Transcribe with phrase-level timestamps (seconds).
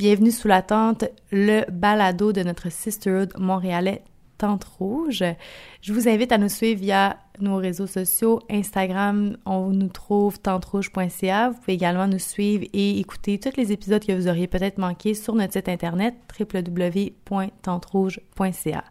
[0.00, 4.02] Bienvenue sous la tente, le balado de notre sisterhood montréalais
[4.38, 5.22] Tente Rouge.
[5.82, 11.50] Je vous invite à nous suivre via nos réseaux sociaux, Instagram, on nous trouve tenterouge.ca.
[11.50, 15.12] Vous pouvez également nous suivre et écouter tous les épisodes que vous auriez peut-être manqués
[15.12, 18.84] sur notre site internet www.tenterouge.ca.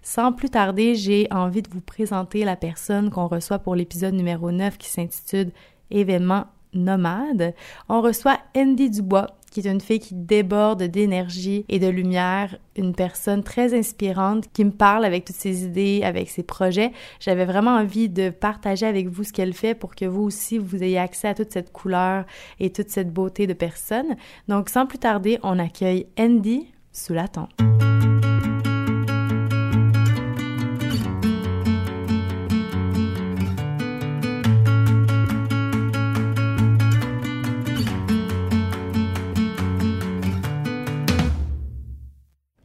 [0.00, 4.52] Sans plus tarder, j'ai envie de vous présenter la personne qu'on reçoit pour l'épisode numéro
[4.52, 5.50] 9 qui s'intitule
[5.90, 7.52] Événement nomade.
[7.88, 12.94] On reçoit Andy Dubois, qui est une fille qui déborde d'énergie et de lumière, une
[12.94, 16.90] personne très inspirante qui me parle avec toutes ses idées, avec ses projets.
[17.20, 20.82] J'avais vraiment envie de partager avec vous ce qu'elle fait pour que vous aussi vous
[20.82, 22.24] ayez accès à toute cette couleur
[22.60, 24.16] et toute cette beauté de personne.
[24.48, 27.50] Donc sans plus tarder, on accueille Andy sous la tente.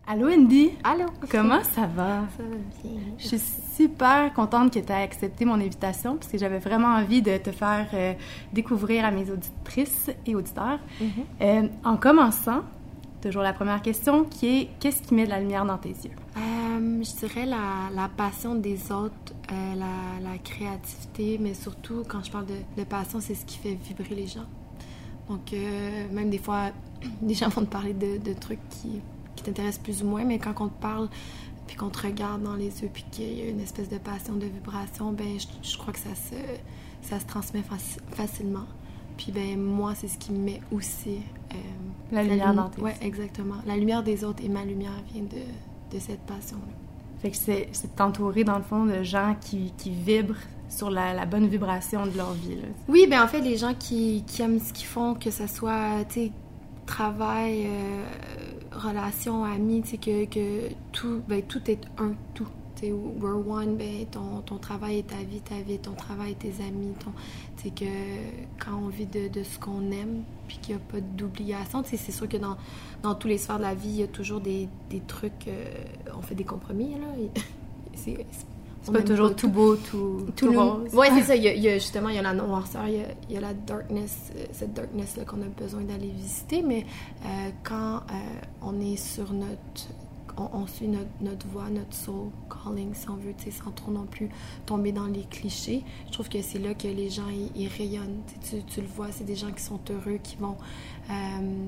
[0.10, 0.72] Allô Andy!
[0.86, 1.04] Allô!
[1.30, 2.24] Comment ça va?
[2.38, 3.02] Ça va bien.
[3.18, 3.42] Je suis
[3.76, 7.52] super contente que tu aies accepté mon invitation parce que j'avais vraiment envie de te
[7.52, 8.14] faire euh,
[8.54, 10.80] découvrir à mes auditrices et auditeurs.
[11.02, 11.10] Mhm.
[11.42, 12.62] Euh, en commençant,
[13.22, 16.12] toujours la première question qui est qu'est-ce qui met de la lumière dans tes yeux?
[16.38, 22.32] Euh, je dirais la, la passion des autres, la, la créativité, mais surtout quand je
[22.32, 24.48] parle de, de passion, c'est ce qui fait vibrer les gens.
[25.28, 25.54] Donc,
[26.14, 26.70] même des fois,
[27.22, 29.02] les gens vont te parler de, de trucs qui,
[29.48, 31.08] qui t'intéressent plus ou moins, mais quand on te parle,
[31.68, 34.36] puis qu'on te regarde dans les yeux, puis qu'il y a une espèce de passion,
[34.36, 36.36] de vibration, ben je, je crois que ça se,
[37.02, 38.66] ça se transmet faci- facilement.
[39.18, 41.18] Puis ben moi, c'est ce qui me met aussi...
[41.54, 41.56] euh,
[42.12, 42.88] La lumière lumi- dans tes yeux.
[43.02, 43.56] exactement.
[43.66, 46.74] La lumière des autres et ma lumière vient de, de cette passion-là.
[47.20, 50.38] Fait que c'est c'est t'entourer dans le fond de gens qui, qui vibrent
[50.70, 52.56] sur la, la bonne vibration de leur vie.
[52.56, 52.68] Là.
[52.88, 56.06] Oui, ben en fait, les gens qui, qui aiment ce qu'ils font, que ce soit,
[56.10, 56.32] tu sais,
[56.86, 58.06] travail, euh,
[58.78, 62.48] relation, amis, tu sais, que, que tout, ben tout est un tout.
[62.76, 65.94] Tu sais, we're one, ben ton, ton travail est ta vie, ta vie est ton
[65.94, 67.12] travail, tes amis, ton...
[67.58, 70.86] Tu sais, que quand on vit de, de ce qu'on aime, puis qu'il n'y a
[70.86, 72.56] pas d'obligation, c'est sûr que dans,
[73.02, 75.48] dans tous les sphères de la vie, il y a toujours des, des trucs...
[75.48, 75.66] euh,
[76.16, 77.08] on fait des compromis, là.
[77.96, 78.28] C'est
[78.88, 80.94] C'est pas toujours tout beau, tout, tout, rose.
[80.94, 81.36] Ouais, c'est ça.
[81.36, 83.08] Il y, a, il y a justement, il y a la noirceur, il y a,
[83.30, 86.62] il y a la darkness, euh, cette darkness-là qu'on a besoin d'aller visiter.
[86.62, 86.86] Mais
[87.26, 88.14] euh, quand euh,
[88.62, 89.58] on est sur notre.
[90.38, 94.30] On, suit notre, voie, notre soul calling, si on veut, sans trop non plus
[94.66, 95.84] tomber dans les clichés.
[96.08, 98.22] Je trouve que c'est là que les gens, ils, rayonnent.
[98.48, 100.58] Tu, tu, le vois, c'est des gens qui sont heureux, qui vont.
[101.10, 101.68] euh,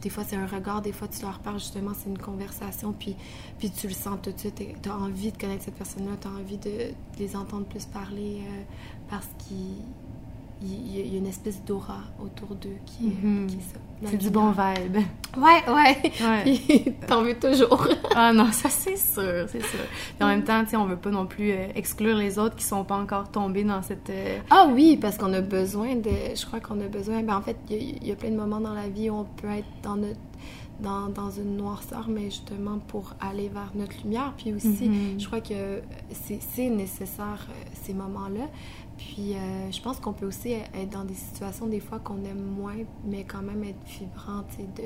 [0.00, 3.16] des fois, c'est un regard, des fois, tu leur parles, justement, c'est une conversation, puis,
[3.58, 4.62] puis tu le sens tout de suite.
[4.82, 7.84] Tu as envie de connaître cette personne-là, tu as envie de, de les entendre plus
[7.84, 8.62] parler euh,
[9.10, 9.76] parce qu'il
[10.62, 13.46] il y, a- il y a une espèce d'aura autour d'eux qui, Mhm.
[13.46, 13.78] qui est ça.
[14.10, 14.96] C'est du bon vibe.
[15.36, 16.12] Ouais, ouais.
[16.20, 16.94] Ouais.
[17.06, 17.88] T'en veux toujours.
[18.14, 19.80] Ah non, ça c'est sûr, c'est sûr.
[20.16, 22.56] Puis en même temps, tu sais, on veut pas non plus euh, exclure les autres
[22.56, 24.10] qui sont pas encore tombés dans cette...
[24.10, 26.10] euh, Ah oui, parce qu'on a besoin de.
[26.34, 27.22] Je crois qu'on a besoin.
[27.22, 29.08] Ben, en fait, il y, a- il y a plein de moments dans la vie
[29.10, 30.20] où on peut être dans notre.
[30.78, 34.34] Dans, dans une noirceur, mais justement pour aller vers notre lumière.
[34.36, 35.18] Puis aussi, Mhm.
[35.18, 35.80] je crois que
[36.12, 38.44] c'est c'est nécessaire, euh, ces moments-là.
[38.98, 42.42] Puis euh, je pense qu'on peut aussi être dans des situations des fois qu'on aime
[42.42, 44.82] moins, mais quand même être vibrant, de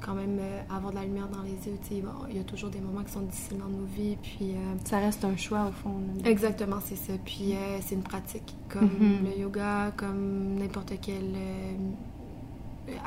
[0.00, 2.02] quand même euh, avoir de la lumière dans les yeux.
[2.02, 4.52] Bon, il y a toujours des moments qui sont difficiles dans nos vies, puis...
[4.52, 6.00] euh, Ça reste un choix au fond.
[6.24, 7.12] Exactement, c'est ça.
[7.24, 9.24] Puis euh, c'est une pratique, comme Mhm.
[9.26, 11.34] le yoga, comme n'importe quel...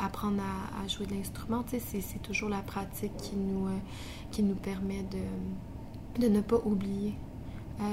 [0.01, 3.67] apprendre à, à jouer de l'instrument, tu sais, c'est, toujours la pratique qui nous,
[4.31, 7.13] qui nous permet de, de ne pas oublier.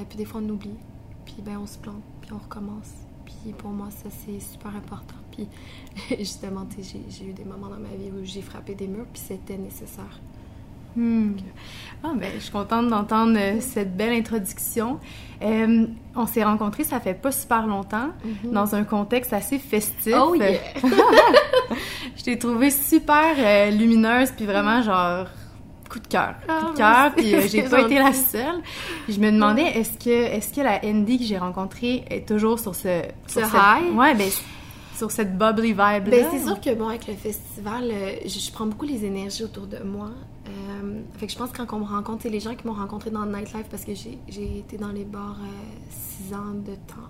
[0.09, 0.77] Puis des fois, on oublie,
[1.25, 2.91] puis ben on se plante, puis on recommence.
[3.25, 5.14] Puis pour moi, ça, c'est super important.
[5.32, 5.47] Puis
[6.19, 9.56] justement, j'ai, eu des moments dans ma vie où j'ai frappé des murs, puis c'était
[9.58, 10.20] nécessaire.
[10.97, 11.34] Hmm.
[12.03, 14.98] Ah, ben, je suis contente d'entendre euh, cette belle introduction.
[15.41, 15.86] Euh,
[16.16, 18.50] on s'est rencontrés, ça fait pas super longtemps, Mhm.
[18.52, 20.12] dans un contexte assez festif.
[20.19, 20.58] Oh yeah!
[22.16, 25.28] Je t'ai trouvée super euh, lumineuse, puis vraiment genre
[25.90, 27.12] coup de cœur, coup Ah, de cœur.
[27.16, 28.62] Puis euh, j'ai pas été la seule.
[29.04, 32.58] Puis je me demandais est-ce que est-ce que la Andy que j'ai rencontrée est toujours
[32.58, 33.96] sur ce sur Ce cette- high?
[33.96, 34.28] Ouais, ben
[34.96, 36.00] sur cette bubbly vibe là.
[36.10, 39.44] Ben, c'est sûr que, bon, avec le festival, euh, je, je prends beaucoup les énergies
[39.44, 40.10] autour de moi.
[40.46, 42.75] Euh, fait que je pense que quand on me rencontre, c'est les gens qui m'ont
[42.75, 45.46] rencontré dans le nightlife parce que j'ai été dans les bars euh,
[45.88, 47.08] six ans de temps.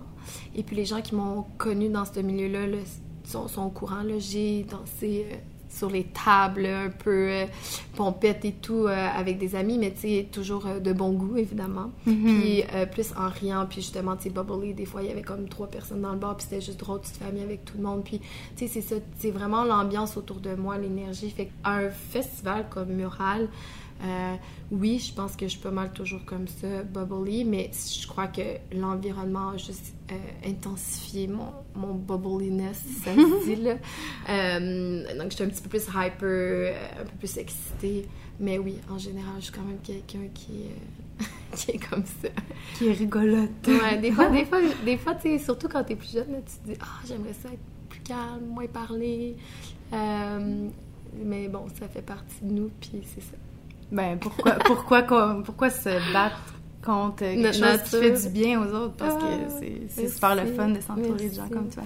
[0.55, 2.77] Et puis les gens qui m'ont connu dans ce milieu-là là,
[3.25, 4.03] sont, sont au courant.
[4.19, 5.25] J'ai dansé
[5.71, 7.45] sur les tables, un peu euh,
[7.95, 11.37] pompette et tout euh, avec des amis, mais tu sais, toujours euh, de bon goût,
[11.37, 11.91] évidemment.
[12.05, 12.23] Mhm.
[12.25, 15.47] Puis plus en riant, puis justement, tu sais, bubbly, des fois, il y avait comme
[15.47, 18.03] trois personnes dans le bar, puis c'était juste drôle, petite famille avec tout le monde.
[18.03, 18.19] Puis,
[18.55, 21.29] tu sais, c'est ça, c'est vraiment l'ambiance autour de moi, l'énergie.
[21.29, 23.47] Fait un festival comme Mural,
[24.03, 24.35] euh,
[24.71, 28.27] oui, je pense que je suis pas mal toujours comme ça, bubbly, mais je crois
[28.27, 30.15] que l'environnement a juste euh,
[30.49, 33.75] intensifié mon, mon bubbliness, si ça se dit, là.
[34.29, 38.07] Euh, donc, j'étais un petit peu plus hyper, un peu plus excitée.
[38.39, 40.63] Mais oui, en général, je suis quand même quelqu'un qui,
[41.55, 42.29] qui est comme ça.
[42.75, 43.67] Qui est rigolote.
[43.67, 46.69] Ouais, des fois, des fois, des fois tu sais, surtout quand t'es plus jeune, tu
[46.69, 49.35] te dis «Ah, j'aimerais ça être plus calme, moins parler.
[49.91, 53.37] mais bon, ça fait partie de nous, puis c'est ça.
[53.91, 55.03] Ben, pourquoi, pourquoi,
[55.43, 56.39] pourquoi se battre
[56.83, 58.95] contre quelque chose qui fait du bien aux autres?
[58.95, 61.83] Parce que ah, c'est super le fun de s'entourer de gens comme toi.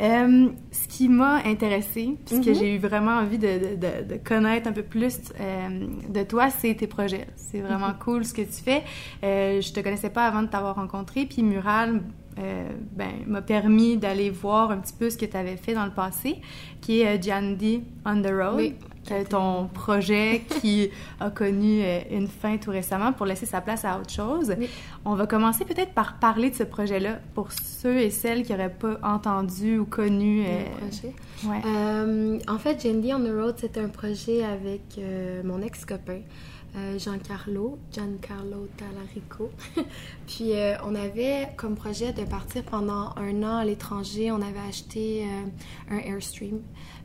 [0.00, 2.58] Euh, ce qui m'a intéressée, puisque mm-hmm.
[2.58, 6.74] j'ai eu vraiment envie de, de, de, connaître un peu plus euh, de toi, c'est
[6.74, 7.26] tes projets.
[7.36, 7.98] C'est vraiment mm-hmm.
[7.98, 8.82] cool ce que tu fais.
[9.22, 12.02] Euh, je te connaissais pas avant de t'avoir rencontré, puis Mural
[12.38, 15.84] euh, ben, m'a permis d'aller voir un petit peu ce que tu avais fait dans
[15.84, 16.36] le passé,
[16.80, 18.56] qui est Jandy on the Road.
[18.56, 18.74] Oui
[19.28, 23.98] ton projet qui a connu euh, une fin tout récemment pour laisser sa place à
[23.98, 24.54] autre chose.
[25.04, 28.68] On va commencer peut-être par parler de ce projet-là pour ceux et celles qui n'auraient
[28.70, 31.14] pas entendu ou connu euh, le projet.
[31.44, 31.62] Ouais.
[31.66, 35.00] Euh, en fait, Jandy on the Road, c'était un projet avec
[35.44, 36.20] mon ex-copain.
[36.98, 39.50] Giancarlo, Giancarlo Talarico.
[40.26, 40.52] Puis
[40.84, 44.30] on avait comme projet de partir pendant un an à l'étranger.
[44.30, 45.26] On avait acheté
[45.90, 46.60] un Airstream.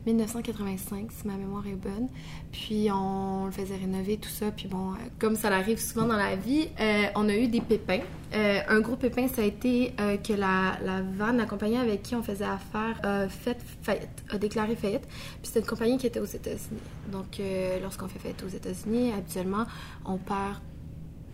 [0.06, 2.08] 1985, si ma mémoire est bonne.
[2.50, 4.50] Puis on le faisait rénover, tout ça.
[4.50, 7.60] Puis bon, euh, comme ça arrive souvent dans la vie, euh, on a eu des
[7.60, 8.00] pépins.
[8.34, 9.92] Euh, un gros pépin, ça a été
[10.24, 14.38] que la, la vanne, la compagnie avec qui on faisait affaire, a fait faillite, a
[14.38, 15.06] déclaré faillite.
[15.06, 16.80] Puis c'était une compagnie qui était aux États-Unis.
[17.10, 17.40] Donc
[17.82, 19.66] lorsqu'on fait faillite aux États-Unis, habituellement,
[20.06, 20.60] on perd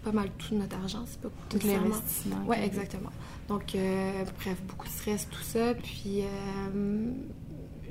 [0.03, 2.43] pas mal tout notre argent, c'est pas tout l'investissement.
[2.47, 3.11] Oui, exactement.
[3.49, 3.77] Donc,
[4.41, 5.75] bref, beaucoup de stress, tout ça.
[5.75, 6.25] Puis,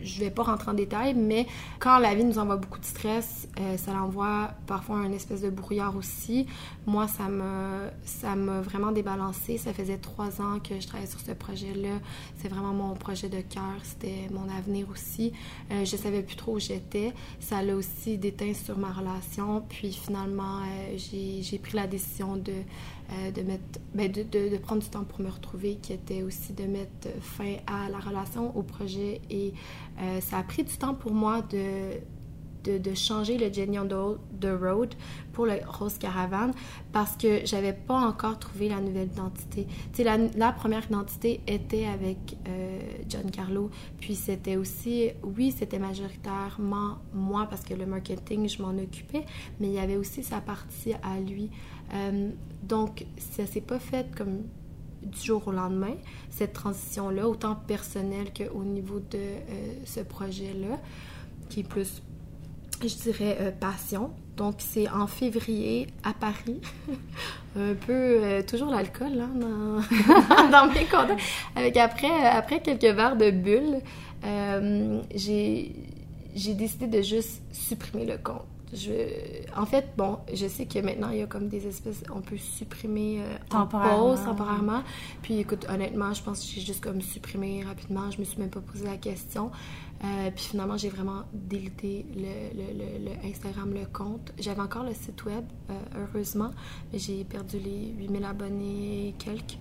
[0.03, 1.47] je vais pas rentrer en détail, mais
[1.79, 5.49] quand la vie nous envoie beaucoup de stress, euh, ça l'envoie parfois un espèce de
[5.49, 6.47] brouillard aussi.
[6.85, 9.57] Moi, ça m'a, ça vraiment débalancé.
[9.57, 11.99] Ça faisait trois ans que je travaillais sur ce projet-là.
[12.38, 13.75] C'est vraiment mon projet de cœur.
[13.83, 15.33] C'était mon avenir aussi.
[15.71, 17.13] Euh, je savais plus trop où j'étais.
[17.39, 19.63] Ça l'a aussi déteint sur ma relation.
[19.67, 22.53] Puis finalement, euh, j'ai pris la décision de
[23.12, 26.51] euh, de, mettre, ben de, de, prendre du temps pour me retrouver, qui était aussi
[26.54, 29.21] de mettre fin à la relation, au projet.
[29.30, 29.54] Et
[30.01, 32.00] euh, ça a pris du temps pour moi de,
[32.77, 34.94] de, changer le Jenny on the Road
[35.31, 36.51] pour le Rose Caravan
[36.92, 39.68] parce que j'avais pas encore trouvé la nouvelle identité.
[40.00, 42.18] La, la, première identité était avec
[42.48, 43.69] euh, John Carlo,
[44.00, 49.25] puis c'était aussi, oui, c'était majoritairement moi parce que le marketing, je m'en occupais,
[49.59, 51.50] mais il y avait aussi sa partie à lui.
[51.94, 52.30] Euh,
[52.63, 54.44] donc, ça s'est pas fait comme
[55.01, 55.95] du jour au lendemain,
[56.30, 60.80] cette transition-là, autant personnelle qu'au niveau de euh, ce projet-là,
[61.50, 62.01] qui est plus,
[62.81, 64.12] je dirais, euh, passion.
[64.36, 66.62] Donc, c'est en février à Paris.
[67.56, 71.18] un peu, toujours l'alcool hein, dans, dans, mes comptes.
[71.56, 73.81] Avec après, après quelques verres de bulles,
[75.16, 78.92] j'ai décidé de juste supprimer le compte je,
[79.56, 82.38] en fait, bon, je sais que maintenant, il y a comme des espèces, on peut
[82.38, 84.16] supprimer euh, temporairement.
[84.16, 84.84] pause, temporairement.
[85.22, 88.12] Puis écoute, honnêtement, je pense que j'ai juste comme supprimé rapidement.
[88.12, 89.52] Je me suis même pas posé la question.
[90.04, 94.34] Euh, puis finalement, j'ai vraiment délité le, le, le, Instagram, le compte.
[94.38, 96.52] J'avais encore le site web, euh, heureusement,
[96.92, 99.57] mais j'ai perdu les 8000 abonnés et quelques.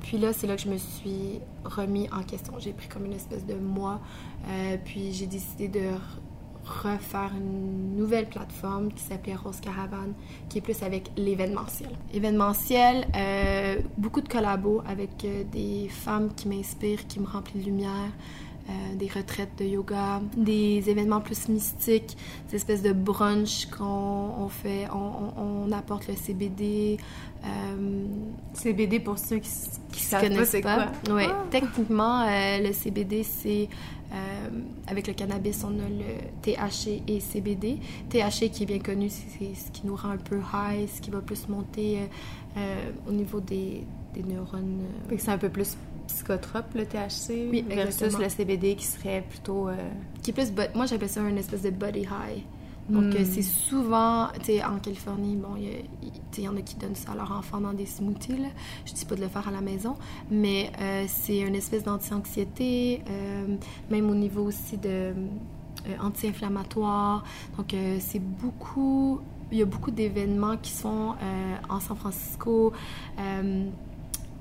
[0.00, 2.54] puis là, c'est là que je me suis remis en question.
[2.58, 4.00] J'ai pris comme une espèce de mois.
[4.84, 5.90] puis j'ai décidé de
[6.68, 10.12] refaire une nouvelle plateforme qui s'appelait Rose Caravan,
[10.48, 11.90] qui est plus avec l'événementiel.
[12.12, 17.70] Événementiel, euh, beaucoup de collabos avec euh, des femmes qui m'inspirent, qui me remplissent de
[17.70, 18.12] lumière,
[18.68, 22.16] euh, des retraites de yoga, des événements plus mystiques,
[22.50, 26.96] des espèces de brunch qu'on fait, on, apporte le CBD.
[28.54, 29.50] CBD pour ceux qui,
[29.92, 31.12] qui savent connaissent pas, pas.
[31.12, 31.26] Ouais.
[31.28, 31.44] Ah.
[31.50, 33.68] Techniquement, le CBD, c'est
[34.10, 34.48] euh,
[34.86, 37.78] avec le cannabis, on a le THC et CBD.
[38.08, 41.10] THC qui est bien connu, c'est ce qui nous rend un peu high, ce qui
[41.10, 42.06] va plus monter euh,
[42.56, 43.84] euh, au niveau des,
[44.14, 44.80] des neurones.
[45.18, 45.76] C'est un peu plus
[46.08, 49.68] psychotrope le THC oui, versus le CBD qui serait plutôt...
[50.22, 50.52] Qui est plus...
[50.74, 52.42] Moi, j'appelle ça une espèce de body high.
[52.88, 53.42] Donc, euh, c'est hmm.
[53.42, 57.32] souvent, tu sais, en Californie, bon, il y, en a qui donnent ça à leurs
[57.32, 58.48] enfants dans des smoothies, là.
[58.86, 59.96] Je dis pas de le faire à la maison,
[60.30, 63.56] mais euh, c'est une espèce d'anti-anxiété, euh,
[63.90, 65.12] même au niveau aussi de
[66.00, 67.24] anti-inflammatoires.
[67.56, 71.14] Donc, c'est beaucoup il y a beaucoup d'événements qui sont
[71.70, 72.72] en San Francisco,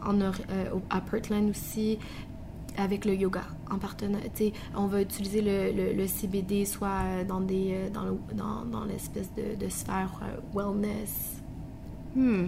[0.05, 0.19] en,
[0.89, 1.99] à Portland aussi,
[2.77, 4.29] avec le yoga en partenariat.
[4.75, 9.69] On va utiliser le, le, CBD soit dans des dans, dans, dans l'espèce de, de,
[9.69, 10.21] sphère
[10.53, 11.41] wellness.
[12.15, 12.47] Hmm.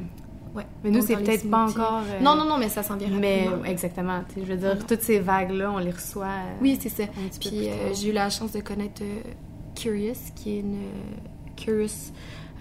[0.56, 0.66] Ouais.
[0.84, 2.02] Mais nous, c'est peut-être pas encore.
[2.08, 4.22] Euh, non, non, non, mais ça s'en vient Mais exactement.
[4.36, 6.26] Je veux dire, toutes ces vagues-là, on les reçoit.
[6.26, 7.04] Euh, oui, c'est ça.
[7.40, 9.04] Puis euh, j'ai eu la chance de connaître
[9.76, 10.82] Curious, qui est une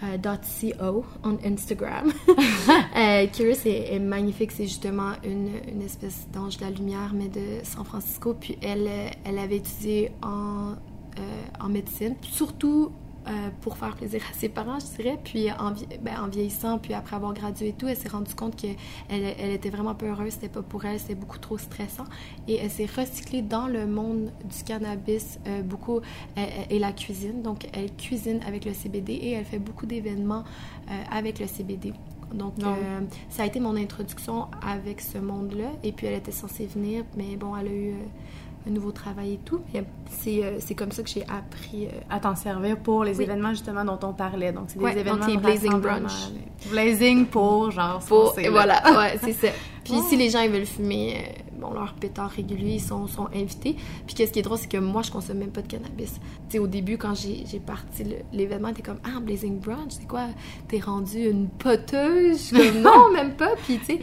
[0.01, 2.13] Curious.co on Instagram.
[3.33, 7.85] Curious est, magnifique, c'est justement une, une espèce d'ange de la lumière, mais de San
[7.85, 8.35] Francisco.
[8.35, 8.89] Puis elle,
[9.25, 10.75] elle avait étudié en,
[11.61, 12.93] en médecine, surtout
[13.29, 15.19] euh, pour faire plaisir à ses parents, je dirais.
[15.23, 18.57] Puis en, ben, en vieillissant, puis après avoir gradué et tout, elle s'est rendue compte
[18.57, 18.77] qu'elle
[19.09, 22.05] elle était vraiment peu heureuse, c'était pas pour elle, c'était beaucoup trop stressant.
[22.47, 26.01] Et elle s'est recyclée dans le monde du cannabis, euh, beaucoup,
[26.71, 27.43] et la cuisine.
[27.43, 30.45] Donc elle cuisine avec le CBD et elle fait beaucoup d'événements
[30.91, 31.93] euh, avec le CBD.
[32.33, 32.55] Donc,
[33.31, 35.71] ça a été mon introduction avec ce monde-là.
[35.83, 37.95] Et puis, elle était censée venir, mais bon, elle a eu
[38.69, 39.61] un nouveau travail et tout.
[40.11, 43.51] C'est, euh, c'est comme ça que j'ai appris euh, à t'en servir pour les événements
[43.51, 44.53] justement dont on parlait.
[44.53, 46.13] Donc, c'est des événements donc Blazing Brunch.
[46.71, 49.49] Blazing pour, genre, pour, voilà, ouais, c'est ça.
[49.85, 53.29] Puis si les gens ils veulent fumer, euh, bon, leurs pétards réguliers, ils sont, sont
[53.35, 53.77] invités.
[54.07, 56.15] Puis qu'est-ce qui est drôle, c'est que moi, je consomme même pas de cannabis.
[56.15, 60.27] Tu sais, au début, quand j'ai parti l'événement, t'es comme, ah, Blazing Brunch, c'est quoi?
[60.69, 62.51] T'es rendu une poteuse?
[62.51, 63.55] comme, non, même pas.
[63.65, 64.01] Puis, tu sais,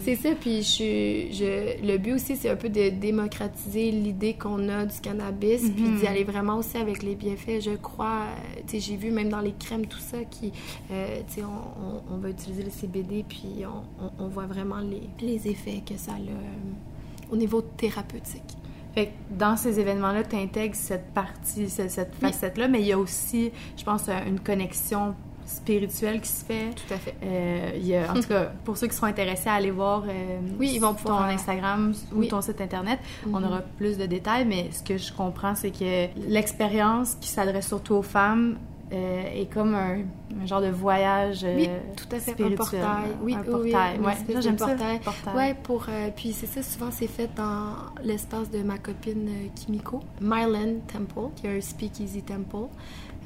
[0.00, 0.30] c'est ça.
[0.40, 5.00] Puis, je, je, le but aussi, c'est un peu de démocratiser l'idée qu'on a du
[5.00, 6.06] cannabis, puis d'y mhm.
[6.06, 7.60] aller vraiment aussi avec les bienfaits.
[7.60, 8.26] Je crois,
[8.66, 10.52] tu sais, j'ai vu même dans les crèmes, tout ça, qui,
[10.90, 15.02] euh, tu sais, on, on, va utiliser le CBD, puis on, on voit vraiment les,
[15.20, 16.89] les effets que ça a euh,
[17.30, 18.56] au niveau thérapeutique.
[18.94, 23.52] Fait dans ces événements-là, tu intègres cette partie, cette, facette-là, mais il y a aussi,
[23.76, 25.14] je pense, une connexion
[25.46, 26.70] spirituelle qui se fait.
[26.74, 27.14] Tout à fait.
[27.22, 30.04] Euh, il y a, en tout cas, pour ceux qui seront intéressés à aller voir
[30.08, 33.44] euh, oui, ils vont ton Instagram ou ton site Internet, on mhm.
[33.44, 37.94] aura plus de détails, mais ce que je comprends, c'est que l'expérience qui s'adresse surtout
[37.94, 38.58] aux femmes
[38.92, 39.98] euh, est comme un,
[40.46, 42.52] genre de voyage oui, tout à fait, spirituel.
[42.52, 43.10] Un portail.
[43.22, 43.98] Oui, un portail.
[44.00, 44.42] Oui, ouais.
[44.42, 45.00] j'aime portail.
[45.04, 49.28] Ça, Ouais, pour, euh, puis c'est ça, souvent c'est fait dans l'espace de ma copine
[49.28, 52.68] euh, Kimiko, Myland Temple, qui est un speakeasy temple.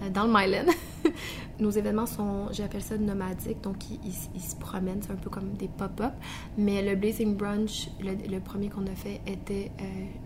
[0.03, 0.73] Euh, dans le Myland.
[1.61, 5.69] Nos événements sont, j'appelle ça nomadiques, donc ils, se promènent, c'est un peu comme des
[5.69, 6.13] pop-up.
[6.59, 9.85] Mais le Blazing Brunch, le, premier qu'on a fait, était euh,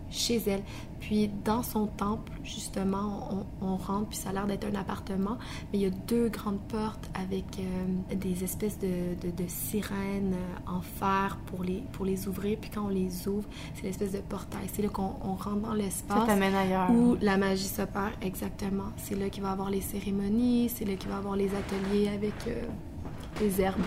[0.09, 0.63] chez elle.
[0.99, 5.37] Puis dans son temple, justement, on, rentre, puis ça a l'air d'être un appartement,
[5.71, 10.35] mais il y a deux grandes portes avec euh, des espèces de, de, sirènes
[10.67, 12.57] en fer pour les, pour les ouvrir.
[12.59, 14.67] Puis quand on les ouvre, c'est l'espèce de portail.
[14.73, 16.27] C'est là qu'on rentre dans l'espace.
[16.91, 18.91] Où la magie s'opère, exactement.
[18.97, 22.33] C'est là qu'il va avoir les cérémonies, c'est là qu'il va avoir les ateliers avec
[22.47, 22.61] euh,
[23.41, 23.81] les herbes.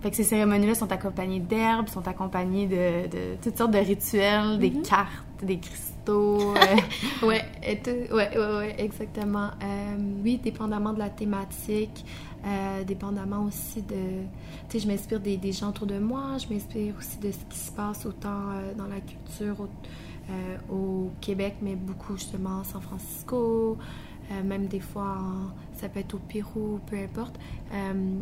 [0.00, 4.58] Fait que ces cérémonies-là sont accompagnées d'herbes, sont accompagnées de, de, toutes sortes de rituels,
[4.58, 4.82] des mhm.
[4.82, 5.94] cartes, des cristaux.
[6.06, 7.26] Euh.
[7.26, 9.52] ouais, ouais, ouais, ouais, exactement.
[9.62, 12.04] Euh, oui, dépendamment de la thématique,
[12.86, 14.20] dépendamment aussi de...
[14.68, 17.38] Tu sais, je m'inspire des, des, gens autour de moi, je m'inspire aussi de ce
[17.48, 22.82] qui se passe autant dans la culture au, au Québec, mais beaucoup justement à San
[22.82, 23.78] Francisco,
[24.30, 25.18] euh, même des fois,
[25.74, 27.38] ça peut être au Pérou, peu importe.
[27.72, 28.20] Euh,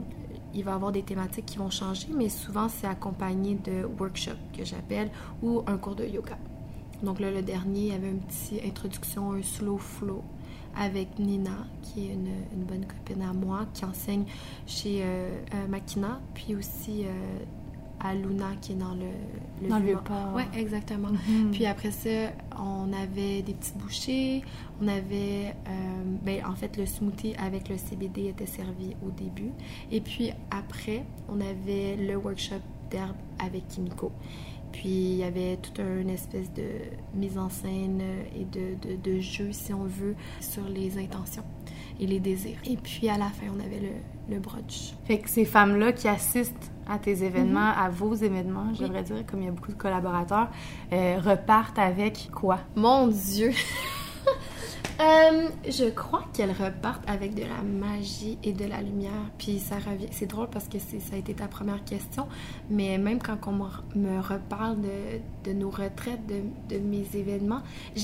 [0.55, 4.37] il va y avoir des thématiques qui vont changer, mais souvent c'est accompagné de workshops
[4.57, 5.11] que j'appelle
[5.43, 6.37] ou un cours de yoga.
[7.03, 10.23] Donc là, le dernier, il y avait une petite introduction, un slow flow
[10.77, 14.25] avec Nina, qui est une, bonne copine à moi, qui enseigne
[14.67, 15.31] chez euh,
[15.69, 17.05] Makina, puis aussi
[18.03, 19.07] à Luna qui est dans le,
[19.63, 20.35] le dans le port.
[20.35, 21.09] Ouais, exactement.
[21.09, 21.53] Mhm.
[21.53, 24.43] Puis après ça, on avait des petites bouchées,
[24.81, 29.53] on avait euh, ben, en fait le smoothie avec le CBD était servi au début
[29.91, 34.13] et puis après, on avait le workshop d'herbe avec Kimiko.
[34.73, 36.65] Puis il y avait toute une espèce de
[37.15, 38.03] mise en scène
[38.35, 41.45] et de, de, de jeu, si on veut, sur les intentions
[42.01, 42.59] et les désirs.
[42.65, 43.91] Et puis à la fin, on avait le,
[44.29, 44.95] le brunch.
[45.05, 47.85] Fait que ces femmes-là qui assistent à tes événements, mhm.
[47.85, 50.49] à vos événements, je devrais dire, comme il y a beaucoup de collaborateurs,
[50.93, 52.59] euh, repartent avec quoi?
[52.77, 53.53] Mon Dieu!
[55.03, 59.31] Euh, je crois qu'elles repartent avec de la magie et de la lumière.
[59.39, 60.07] Puis ça revient.
[60.13, 62.29] C'est drôle parce que ça a été ta première question,
[62.71, 66.43] mais même quand on me reparle de, de nos retraites, de,
[66.75, 67.63] de mes événements,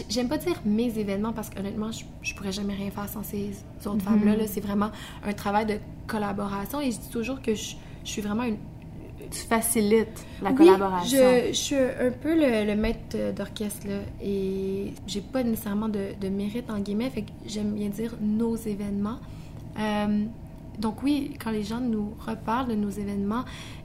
[0.09, 3.52] j'aime pas dire mes événements parce qu'honnêtement, je, je pourrais jamais rien faire sans ces
[3.85, 4.00] autres mhm.
[4.00, 4.37] femmes-là.
[4.37, 4.90] -là, c'est vraiment
[5.25, 8.59] un travail de collaboration et je dis toujours que je, je suis vraiment une
[9.31, 11.19] tu facilites la Oui, collaboration.
[11.19, 16.15] Je, je suis un peu le, le maître d'orchestre, là, et j'ai pas nécessairement de,
[16.21, 19.19] de mérite, en guillemets, fait que j'aime bien dire nos événements.
[19.79, 20.25] Euh,
[20.79, 23.45] donc oui, quand les gens nous reparlent de nos événements,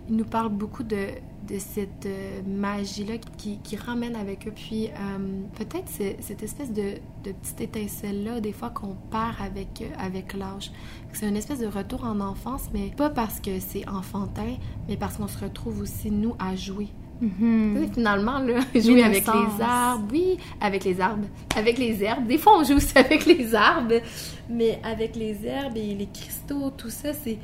[0.09, 1.07] ils nous parlent beaucoup de,
[1.47, 4.53] de cette euh, magie-là qui, qui ramène avec eux.
[4.55, 9.85] Puis euh, peut-être cette espèce de, de petite étincelle-là, des fois qu'on perd avec, euh,
[9.99, 10.71] avec l'âge.
[11.11, 14.55] C'est une espèce de retour en enfance, mais pas parce que c'est enfantin,
[14.87, 16.87] mais parce qu'on se retrouve aussi, nous, à jouer.
[17.21, 17.77] Mhm.
[17.77, 22.27] Sais, Finalement, là, jouer avec les arbres, oui, avec les arbres, avec les herbes.
[22.27, 24.01] Des fois, on joue aussi avec les arbres,
[24.49, 27.37] mais avec les herbes et les cristaux, tout ça, c'est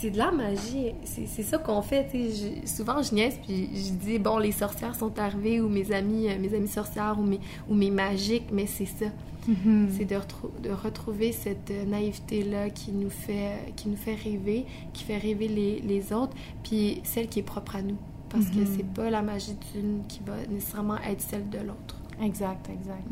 [0.00, 0.92] c'est- de la magie.
[1.04, 2.06] C'est ça qu'on fait.
[2.12, 6.28] Je- souvent, je niaise puis je dis bon, les sorcières sont arrivées ou mes amis,
[6.28, 9.06] euh, mes amis sorcières ou mes ou mes magiques, mais c'est ça.
[9.48, 9.88] Mhm.
[9.96, 14.66] C'est de, retrou- de retrouver cette euh, naïveté-là qui nous fait qui nous fait rêver,
[14.92, 17.96] qui fait rêver les, les autres, puis celle qui est propre à nous.
[18.28, 18.66] Parce que Mhm.
[18.76, 22.00] c'est pas la magie d'une qui va nécessairement être celle de l'autre.
[22.22, 23.02] Exact, exact.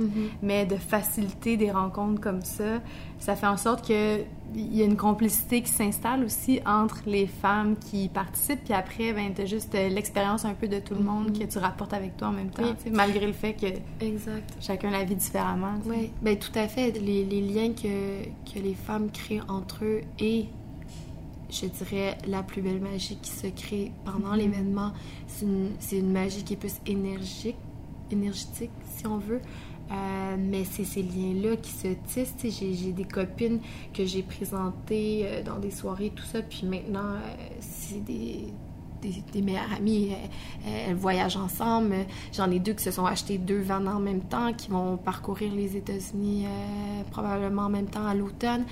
[0.42, 2.80] Mais de faciliter des rencontres comme ça,
[3.18, 4.20] ça fait en sorte que
[4.54, 9.12] il y a une complicité qui s'installe aussi entre les femmes qui participent, puis après,
[9.12, 11.38] ben, t'as juste euh, l'expérience un peu de tout le monde Mhm.
[11.38, 12.74] que tu rapportes avec toi en même temps, Oui.
[12.84, 13.66] tu malgré le fait que
[14.04, 14.52] Exact.
[14.60, 15.74] chacun la vit différemment.
[15.82, 15.88] tu.
[15.90, 16.90] Oui, ben tout à fait.
[17.00, 20.46] Les, les liens que, que les femmes créent entre eux et,
[21.48, 24.38] je dirais, la plus belle magie qui se crée pendant Mhm.
[24.38, 24.92] l'événement,
[25.28, 27.56] c'est une, c'est une magie qui est plus énergique,
[28.12, 29.40] énergétique, si on veut.
[29.90, 32.34] Euh, mais c'est ces liens-là qui se tissent.
[32.44, 33.60] J'ai, des copines
[33.92, 37.18] que j'ai présentées euh, dans des soirées, tout ça, puis maintenant, euh,
[37.58, 38.52] c'est des,
[39.42, 40.12] meilleures amies.
[40.64, 41.94] Elles, voyagent ensemble.
[42.32, 45.52] J'en ai deux qui se sont achetés deux vannes en même temps, qui vont parcourir
[45.52, 48.64] les États-Unis euh, probablement en même temps à l'automne.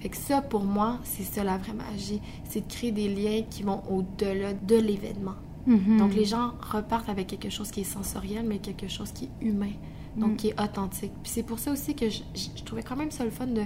[0.00, 2.20] Fait que ça, pour moi, c'est ça la vraie magie.
[2.48, 5.34] C'est de créer des liens qui vont au-delà de l'événement.
[5.66, 5.98] Mhm.
[5.98, 9.46] Donc les gens repartent avec quelque chose qui est sensoriel, mais quelque chose qui est
[9.46, 9.72] humain,
[10.16, 10.36] donc Mm.
[10.36, 11.12] qui est authentique.
[11.22, 13.46] Puis c'est pour ça aussi que je, je- je trouvais quand même ça le fun
[13.46, 13.62] de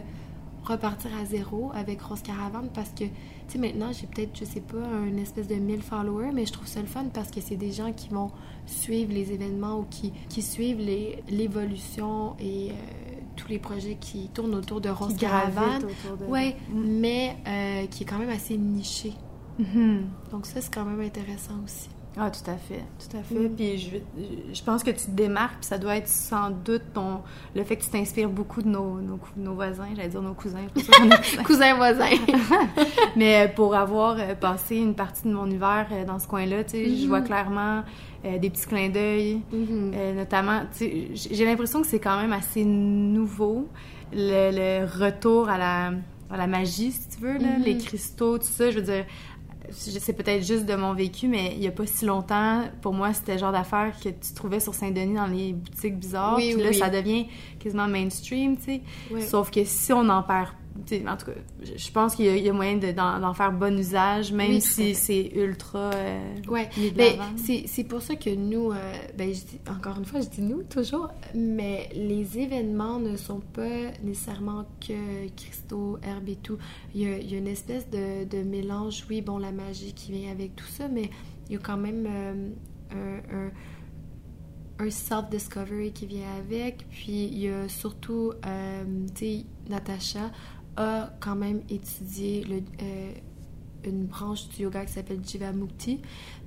[0.64, 3.10] repartir à zéro avec Rose Caravane parce que, tu
[3.48, 4.76] sais, maintenant j'ai peut-être, je sais pas,
[5.06, 7.72] une espèce de 1000 followers, mais je trouve ça le fun parce que c'est des
[7.72, 8.30] gens qui vont
[8.66, 12.74] suivre les événements ou qui, qui suivent les- l'évolution et euh,
[13.34, 15.82] tous les projets qui tournent autour de Rose Caravane.
[16.20, 16.24] de...
[16.26, 16.80] Ouais, Mm.
[17.00, 19.14] mais euh, qui est quand même assez niché.
[19.58, 20.06] Mhm.
[20.30, 21.88] Donc ça, c'est quand même intéressant aussi.
[22.20, 23.34] Ah, tout à fait, tout à fait.
[23.48, 23.54] Mm.
[23.54, 23.96] Puis je,
[24.52, 27.20] je pense que tu te démarques, puis ça doit être sans doute ton,
[27.54, 28.98] le fait que tu t'inspires beaucoup de nos,
[29.36, 31.42] nos, voisins, j'allais dire nos cousins, cousins.
[31.44, 32.08] Cousin voisin.
[33.16, 36.64] Mais euh, pour avoir euh, passé une partie de mon hiver euh, dans ce coin-là,
[36.64, 37.84] tu sais, je vois clairement
[38.24, 39.92] euh, des petits clins d'œil, Mhm.
[39.94, 40.78] euh, notamment, tu
[41.14, 43.68] sais, j'ai l'impression que c'est quand même assez nouveau,
[44.12, 44.50] le,
[44.82, 45.92] le retour à la,
[46.30, 49.04] à la magie, si tu veux, là, les cristaux, tout ça, je veux dire,
[49.70, 53.12] c'est peut-être juste de mon vécu, mais il y a pas si longtemps, pour moi,
[53.12, 56.56] c'était le genre d'affaires que tu trouvais sur Saint-Denis dans les boutiques bizarres, Oui, puis
[56.56, 56.76] oui, là, oui.
[56.78, 57.26] ça devient
[57.58, 58.80] quasiment mainstream, tu sais.
[59.26, 60.48] Sauf que si on en perd,
[61.06, 61.32] en tout cas,
[61.76, 64.52] je pense qu'il y, a- il y a moyen de- d'en faire bon usage, même
[64.52, 68.92] Oui, si c'est ultra euh, Ouais, de ben, c'est c'est pour ça que nous, euh,
[69.16, 73.40] ben, je dis- encore une fois, je dis nous toujours, mais les événements ne sont
[73.40, 76.58] pas nécessairement que cristaux, herbes et tout.
[76.94, 79.92] Il y a, il y a une espèce de, de mélange, oui, bon, la magie
[79.94, 81.10] qui vient avec tout ça, mais
[81.48, 82.48] il y a quand même euh,
[82.92, 83.50] un, un-
[84.80, 86.86] un self-discovery qui vient avec.
[86.90, 90.30] Puis il y a surtout, euh, tu sais, Natacha
[90.78, 92.46] a quand même étudié
[92.82, 93.12] euh,
[93.84, 96.00] une branche du yoga qui s'appelle Jivamukti.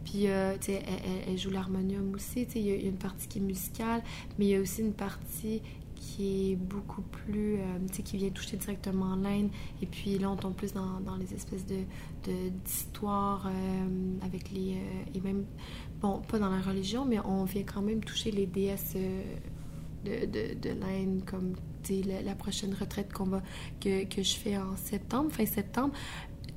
[0.06, 0.82] Puis, euh, tu sais,
[1.28, 2.46] elle, joue l'harmonium aussi.
[2.46, 4.02] Tu sais, il y, a- une partie qui est musicale,
[4.40, 5.62] mais il y a aussi une partie
[5.96, 9.50] qui est beaucoup plus, euh, tu sais, qui vient toucher directement l'Inde.
[9.82, 11.78] Et puis là, on tombe plus dans, les espèces de
[12.64, 13.50] d'histoires
[14.22, 14.78] avec les...
[15.16, 15.44] et même,
[16.02, 18.96] bon, pas dans la religion, mais on vient quand même toucher les déesses
[20.06, 21.56] de, de, de l'Inde, comme,
[21.90, 23.42] la, la prochaine retraite qu'on va,
[23.80, 25.94] que, que je fais en septembre, fin septembre,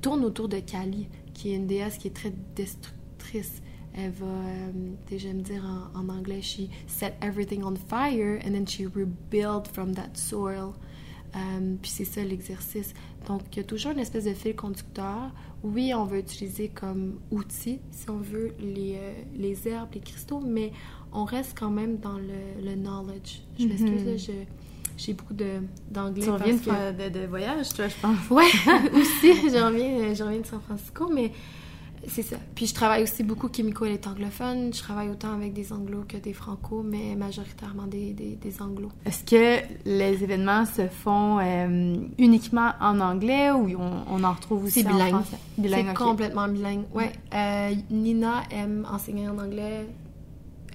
[0.01, 3.61] tourne autour de Kali, qui est une déesse qui est très destructrice.
[3.97, 4.71] Elle va, euh,
[5.17, 9.93] j'aime dire en, en anglais, she set everything on fire and then she rebuild from
[9.95, 10.73] that soil.
[11.35, 12.93] Euh, puis c'est ça l'exercice.
[13.27, 15.31] Donc, il y a toujours une espèce de fil conducteur.
[15.63, 20.39] Oui, on va utiliser comme outil, si on veut, les, euh, les herbes, les cristaux,
[20.39, 20.71] mais
[21.15, 23.41] on reste quand même dans le, le knowledge.
[23.59, 24.05] Je m'excuse, Mhm.
[24.11, 24.31] là, je-
[24.97, 26.23] j'ai beaucoup de- d'anglais.
[26.23, 28.29] Tu reviens parce que- de, de, de voyage, toi, je pense.
[28.29, 28.43] Ouais,
[28.93, 31.31] aussi, j'en reviens, j'en reviens de San Francisco, mais
[32.07, 32.35] c'est ça.
[32.53, 34.71] Puis je travaille aussi beaucoup, Kimiko, elle est anglophone.
[34.71, 38.91] Je travaille autant avec des anglos que des franco, mais majoritairement des, des, des anglos.
[39.05, 44.65] Est-ce que les événements se font euh, uniquement en anglais ou on, on en retrouve
[44.65, 45.09] aussi C'est en bilingue.
[45.23, 45.37] français?
[45.61, 45.93] C'est ok.
[45.95, 46.83] complètement bilingue.
[46.93, 47.11] Ouais.
[47.33, 49.87] Euh, Nina aime enseigner en anglais.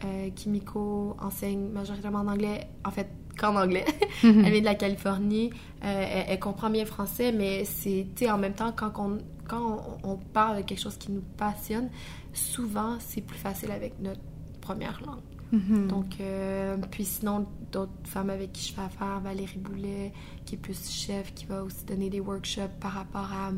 [0.04, 2.68] Euh, Kimiko enseigne majoritairement en anglais.
[2.84, 3.08] En fait,
[3.38, 3.84] qu'en anglais.
[4.22, 4.44] Mhm.
[4.44, 5.50] Elle vient de la Californie.
[5.82, 9.16] Euh, elle, elle comprend bien français, mais c'est, tu sais, en même temps, quand, on,
[9.48, 11.88] quand on, on parle de quelque chose qui nous passionne,
[12.34, 14.20] souvent, c'est plus facile avec notre
[14.60, 15.22] première langue.
[15.52, 15.88] Mhm.
[15.88, 20.12] Donc, euh, puis sinon, d'autres femmes avec qui je fais affaire, Valérie Boulet,
[20.44, 23.52] qui est plus chef, qui va aussi donner des workshops par rapport à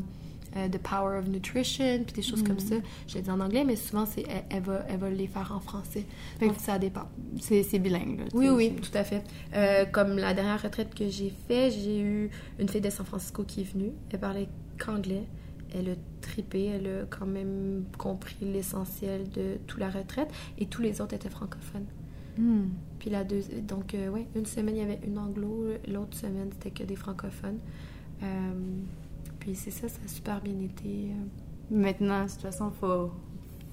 [0.55, 2.75] euh, The Power of Nutrition, puis des choses comme ça.
[3.07, 5.51] Je les dis en anglais, mais souvent, c'est, elle, elle va, elle va les faire
[5.55, 6.05] en français.
[6.39, 7.07] Fait que- ça dépend.
[7.41, 8.19] C'est c'est bilingue.
[8.19, 9.23] là, Oui, oui, tout à fait.
[9.55, 13.43] Euh, comme la dernière retraite que j'ai fait, j'ai eu une fille de San Francisco
[13.43, 13.91] qui est venue.
[14.11, 15.23] Elle parlait qu'anglais.
[15.75, 20.29] Elle a tripé, elle a quand même compris l'essentiel de toute la retraite.
[20.59, 21.87] Et tous les autres étaient francophones.
[22.37, 22.65] Hmm.
[22.99, 26.49] Puis la deux, donc euh, ouais, une semaine il y avait une anglo, l'autre semaine
[26.51, 27.57] c'était que des francophones.
[28.21, 28.25] Euh,
[29.43, 31.09] puis c'est ça, ça a super bien été.
[31.11, 31.25] euh,
[31.69, 33.11] Maintenant, de toute façon, il faut,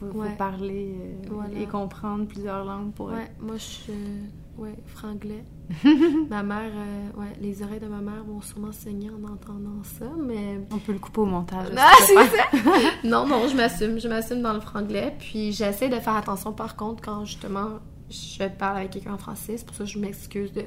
[0.00, 0.34] faut, faut Ouais.
[0.36, 1.58] parler euh, Voilà.
[1.60, 4.24] et comprendre plusieurs langues pour Ouais, moi je suis euh,
[4.62, 5.44] ouais, franglais.
[6.28, 10.06] ma mère, euh, ouais, les oreilles de ma mère vont sûrement saigner en entendant ça,
[10.18, 11.68] mais On peut le couper au montage.
[11.76, 12.44] Ah, c'est ça!
[13.04, 14.00] non, non, je m'assume.
[14.00, 15.14] Je m'assume dans le franglais.
[15.20, 17.78] Puis j'essaie de faire attention, par contre, quand justement
[18.08, 19.56] je parle avec quelqu'un en français.
[19.58, 20.62] C'est pour ça que je m'excuse de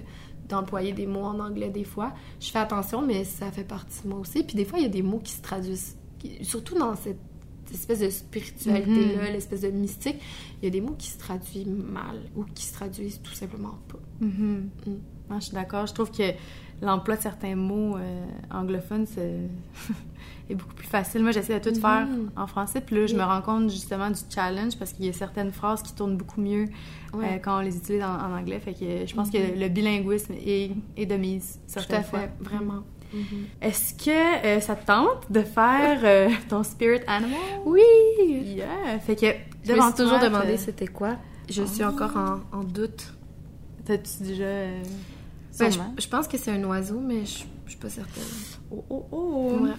[0.53, 2.13] d'employer des mots en anglais des fois.
[2.39, 4.43] Je fais attention, mais ça fait partie de moi aussi.
[4.43, 7.17] Puis des fois, il y a des mots qui se traduisent, qui- surtout dans cette
[7.73, 10.17] espèce de spiritualité-là, l'espèce de mystique,
[10.61, 13.77] il y a des mots qui se traduisent mal ou qui se traduisent tout simplement
[13.87, 13.99] pas.
[14.21, 14.69] Mhm.
[14.85, 14.91] Mm.
[15.29, 15.87] Non, je suis d'accord.
[15.87, 16.31] Je trouve que
[16.81, 19.35] l'emploi de certains mots euh, anglophones c'est...
[20.49, 21.23] est beaucoup plus facile.
[21.23, 21.81] Moi, j'essaie de tout Mhm.
[21.81, 22.81] faire en français.
[22.81, 23.19] Puis là, je Oui.
[23.19, 26.41] me rends compte justement du challenge parce qu'il y a certaines phrases qui tournent beaucoup
[26.41, 26.65] mieux
[27.15, 28.59] euh, quand on les utilise en, en anglais.
[28.59, 29.59] Fait que je pense que Mhm.
[29.59, 32.19] le bilinguisme est, est de mise tout certaines à fois.
[32.19, 32.83] fait, vraiment.
[33.13, 33.21] Mhm.
[33.61, 37.39] Est-ce que euh, ça te tente de faire euh, ton spirit animal?
[37.65, 37.81] Oui!
[38.57, 38.99] Yeah!
[38.99, 39.27] Fait que
[39.63, 41.15] Je me suis toujours demandé c'était quoi.
[41.49, 43.13] Je suis encore en, en doute.
[43.85, 44.45] T'as-tu déjà...
[45.59, 48.23] Ben, je, pense que c'est un oiseau, mais je, je suis pas certaine.
[48.71, 49.59] Oh, oh, oh!
[49.61, 49.71] Ouais.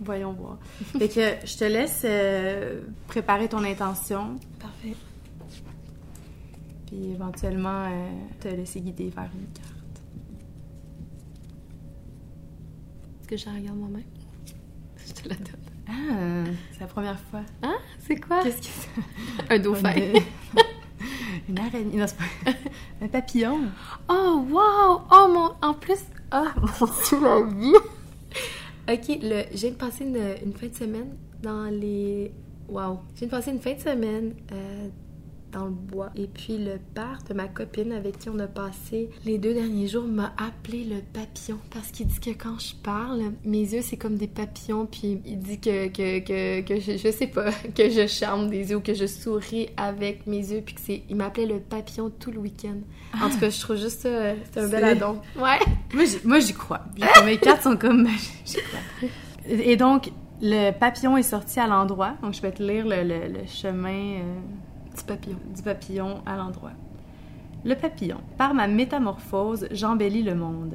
[0.00, 0.58] Voyons voir.
[0.98, 4.94] Fait que je te laisse euh, préparer ton intention, Parfait.
[6.86, 8.08] puis éventuellement euh,
[8.40, 9.74] te laisser guider vers une carte.
[13.20, 14.04] Est-ce que je la regarde moi-même?
[15.06, 15.54] Je te la donne.
[15.88, 17.40] Ah, c'est la première fois.
[17.62, 18.42] Ah, c'est quoi?
[18.42, 19.54] Qu'est-ce que c'est?
[19.54, 19.94] Un dauphin.
[21.48, 21.96] Une araignée.
[21.96, 22.50] Non, pas...
[23.04, 23.60] Un papillon.
[24.08, 25.00] Oh, wow!
[25.10, 25.68] Oh, mon...
[25.68, 26.00] En plus...
[26.30, 27.74] Ah, mon Dieu, la vie!
[28.90, 29.44] OK, le...
[29.54, 32.32] j'ai passé une, une fin de semaine dans les...
[32.68, 33.00] Wow!
[33.18, 34.88] J'ai passé une fin de semaine euh,
[35.52, 36.10] dans le bois.
[36.16, 39.88] Et puis, le père de ma copine avec qui on a passé les deux derniers
[39.88, 43.96] jours m'a appelé le papillon parce qu'il dit que quand je parle, mes yeux, c'est
[43.96, 44.86] comme des papillons.
[44.86, 48.70] Puis, il dit que, que, que, que je, je sais pas, que je charme des
[48.70, 50.62] yeux ou que je souris avec mes yeux.
[50.64, 51.02] Puis que c'est...
[51.08, 52.76] Il m'appelait le papillon tout le week-end.
[53.22, 54.08] En tout cas, je trouve juste ça...
[54.08, 55.20] euh, C'est un bel addon.
[55.36, 55.58] Ouais!
[56.24, 56.80] Moi, j'y- crois.
[57.24, 58.06] Mes cartes sont comme...
[58.44, 59.08] J'y crois.
[59.48, 60.10] Et donc,
[60.42, 62.14] le papillon est sorti à l'endroit.
[62.22, 64.18] Donc, je vais te lire le, le- le chemin...
[64.20, 64.34] euh,
[64.98, 65.38] Petit papillon.
[65.54, 66.72] du papillon à l'endroit.
[67.64, 68.18] Le papillon.
[68.36, 70.74] Par ma métamorphose, j'embellis le monde.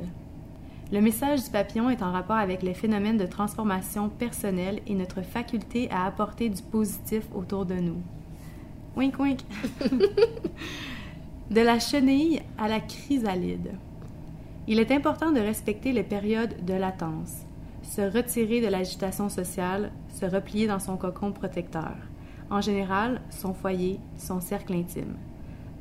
[0.92, 5.22] Le message du papillon est en rapport avec les phénomènes de transformation personnelle et notre
[5.24, 8.02] faculté à apporter du positif autour de nous.
[8.96, 9.40] Wink wink.
[11.52, 13.72] de la chenille à la chrysalide.
[14.68, 17.42] Il est important de respecter les périodes de latence,
[17.82, 21.96] se retirer de l'agitation sociale, se replier dans son cocon protecteur
[22.54, 25.16] en général son foyer, son cercle intime.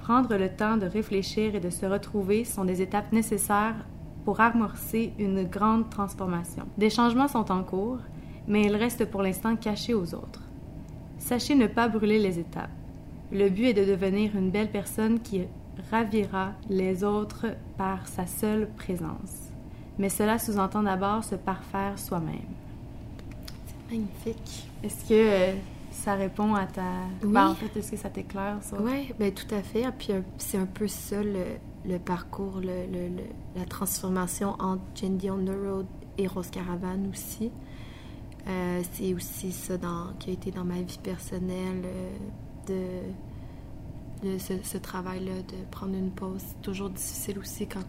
[0.00, 3.86] Prendre le temps de réfléchir et de se retrouver sont des étapes nécessaires
[4.24, 6.64] pour amorcer une grande transformation.
[6.78, 7.98] Des changements sont en cours,
[8.48, 10.42] mais ils restent pour l'instant cachés aux autres.
[11.18, 12.70] Sachez ne pas brûler les étapes.
[13.30, 15.42] Le but est de devenir une belle personne qui
[15.90, 19.52] ravira les autres par sa seule présence.
[19.98, 22.52] Mais cela sous-entend d'abord se parfaire soi-même.
[23.90, 24.68] Magnifique.
[24.82, 25.52] Est-ce que euh,
[26.04, 26.82] ça répond à ta...
[27.22, 27.32] Oui.
[27.32, 28.76] Ben, en fait, est-ce que ça t'éclaire, ça?
[28.80, 29.84] Oui, ben tout à fait.
[29.98, 31.44] Puis euh, c'est un peu ça le,
[31.84, 33.22] le parcours, le, le-
[33.56, 35.86] la transformation entre Jandy on the Road
[36.18, 37.50] et Rose Caravane aussi.
[38.48, 42.10] Euh, c'est aussi ça dans, qui a été dans ma vie personnelle, euh,
[44.22, 46.40] de, de ce, ce travail-là, de prendre une pause.
[46.48, 47.84] C'est toujours difficile aussi quand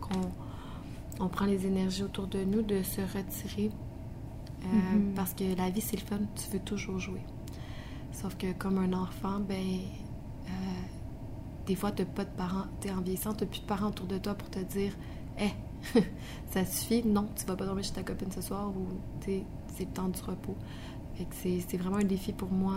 [1.19, 3.71] on, on prend les énergies autour de nous, de se retirer.
[3.71, 5.13] Euh, Mhm.
[5.15, 7.19] Parce que la vie, c'est le fun, tu veux toujours jouer.
[8.23, 10.49] Sauf que comme un enfant, ben, euh,
[11.65, 14.17] des fois, t'as pas de parents, t'es en vieillissant, t'as plus de parents autour de
[14.17, 14.93] toi pour te dire,
[15.37, 15.49] hé,
[16.49, 18.87] ça suffit, non, tu vas pas dormir chez ta copine ce soir ou
[19.25, 19.43] c'est
[19.77, 20.55] le temps du repos.
[21.31, 22.75] C'est vraiment un défi pour moi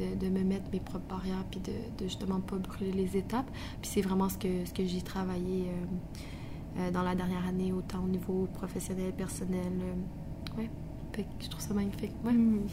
[0.00, 3.16] euh, de, de, me mettre mes propres barrières puis de, de, justement pas brûler les
[3.16, 3.50] étapes.
[3.80, 5.68] Puis c'est vraiment ce que, ce que j'ai travaillé
[6.76, 9.72] euh, dans la dernière année, autant au niveau professionnel, personnel.
[10.58, 10.68] ouais.
[11.18, 12.12] Fait que je trouve ça magnifique.
[12.24, 12.32] Ouais.
[12.32, 12.68] Mm.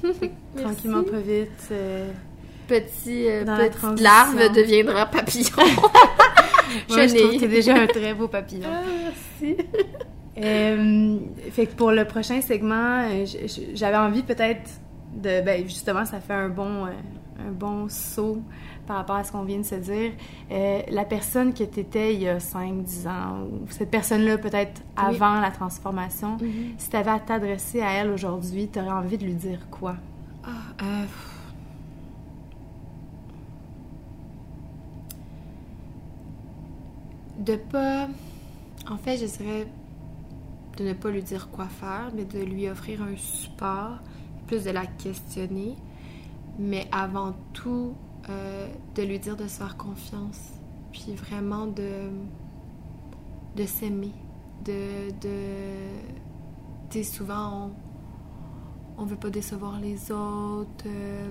[0.62, 1.74] Tranquillement, pas vite.
[2.68, 5.50] Petit, petite larve deviendra papillon.
[6.90, 8.70] je, je trouve que c'est déjà un très beau papillon.
[8.72, 8.82] Ah,
[9.42, 9.58] merci.
[10.38, 11.18] Euh,
[11.52, 13.26] fait que pour le prochain segment, euh,
[13.74, 14.70] j'avais envie peut-être
[15.14, 15.42] de.
[15.42, 16.90] Ben justement, ça fait un bon, euh,
[17.40, 18.42] un bon saut
[18.88, 20.12] par rapport à ce qu'on vient de se dire.
[20.52, 24.82] Euh, la personne que tu étais il y a 5-10 ans, ou cette personne-là peut-être
[24.96, 26.74] avant la transformation, Mm-hmm.
[26.78, 29.96] si tu avais à t'adresser à elle aujourd'hui, tu aurais envie de lui dire quoi?
[30.44, 30.50] Ah,
[30.84, 31.06] euh...
[37.40, 38.08] De pas.
[38.90, 39.68] En fait, je dirais
[40.78, 44.00] de ne pas lui dire quoi faire, mais de lui offrir un support,
[44.48, 45.76] plus de la questionner,
[46.58, 47.94] mais avant tout,
[48.30, 50.54] euh, de lui dire de se faire confiance,
[50.92, 52.10] puis vraiment de,
[53.56, 54.14] de s'aimer,
[54.64, 55.12] de...
[55.22, 55.30] de
[56.90, 57.72] tu sais, souvent,
[58.98, 61.30] on, on veut pas décevoir les autres, euh,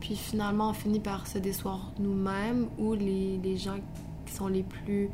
[0.00, 3.76] puis finalement, on finit par se décevoir nous-mêmes ou les, les gens
[4.26, 5.10] qui sont les plus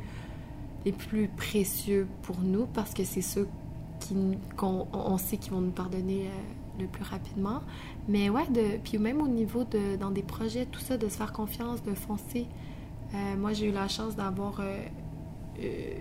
[0.85, 3.47] les plus précieux pour nous parce que c'est ceux
[4.55, 6.29] qu'on on sait qu'ils vont nous pardonner euh,
[6.79, 7.61] le plus rapidement.
[8.07, 11.17] Mais ouais, de, puis même au niveau de dans des projets, tout ça, de se
[11.17, 12.47] faire confiance, de foncer.
[13.13, 14.77] Euh, moi, j'ai eu la chance d'avoir euh,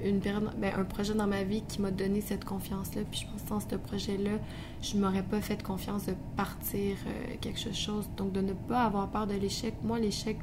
[0.05, 3.03] une période, ben, un projet dans ma vie qui m'a donné cette confiance-là.
[3.11, 4.39] Puis je pense que sans ce projet-là,
[4.83, 8.09] je m'aurais pas fait confiance de partir euh, quelque chose.
[8.17, 9.75] Donc de ne pas avoir peur de l'échec.
[9.83, 10.39] Moi, l'échec,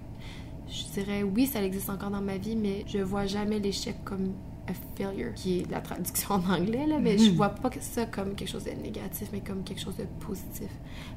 [0.68, 4.34] je dirais oui, ça existe encore dans ma vie, mais je vois jamais l'échec comme
[4.72, 8.36] a failure, qui est la traduction en anglais, là, mais je vois pas ça comme
[8.36, 10.70] quelque chose de négatif, mais comme quelque chose de positif.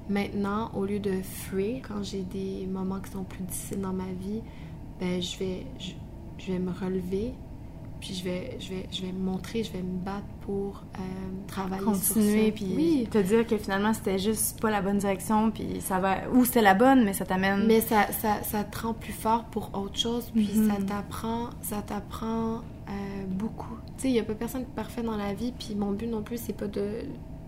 [0.08, 4.04] Maintenant, au lieu de fuir, quand j'ai des moments qui sont plus difficiles dans ma
[4.20, 4.42] vie,
[5.00, 5.92] ben je vais, je,
[6.38, 7.32] je vais me relever,
[8.00, 11.00] puis je vais, je vais, je vais me montrer, je vais me battre pour euh,
[11.46, 12.52] travailler Continuer, sur ça.
[12.54, 16.28] puis oui, te dire que finalement c'était juste pas la bonne direction, puis ça va.
[16.34, 17.66] Ou c'était la bonne, mais ça t'amène.
[17.66, 20.68] Mais ça, ça, ça te rend plus fort pour autre chose, puis Mhm.
[20.68, 22.92] ça t'apprend, ça t'apprend euh,
[23.28, 23.76] beaucoup.
[23.96, 26.06] Tu sais, il n'y a pas personne de parfait dans la vie, puis mon but
[26.06, 27.02] non plus, c'est pas de